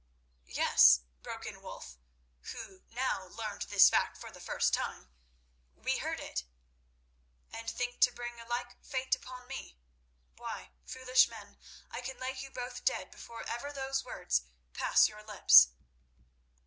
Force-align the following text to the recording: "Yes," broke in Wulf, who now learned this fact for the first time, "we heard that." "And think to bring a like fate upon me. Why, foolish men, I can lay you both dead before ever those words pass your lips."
"Yes," 0.49 1.01
broke 1.21 1.45
in 1.45 1.61
Wulf, 1.61 1.99
who 2.51 2.81
now 2.89 3.27
learned 3.27 3.61
this 3.69 3.87
fact 3.87 4.17
for 4.17 4.31
the 4.31 4.39
first 4.41 4.73
time, 4.73 5.11
"we 5.75 5.99
heard 5.99 6.17
that." 6.17 6.43
"And 7.53 7.69
think 7.69 7.99
to 8.01 8.11
bring 8.11 8.39
a 8.39 8.45
like 8.45 8.83
fate 8.83 9.13
upon 9.15 9.45
me. 9.47 9.77
Why, 10.37 10.71
foolish 10.85 11.27
men, 11.27 11.59
I 11.91 12.01
can 12.01 12.17
lay 12.17 12.35
you 12.35 12.49
both 12.49 12.83
dead 12.83 13.11
before 13.11 13.43
ever 13.47 13.71
those 13.71 14.03
words 14.03 14.41
pass 14.73 15.07
your 15.07 15.21
lips." 15.21 15.67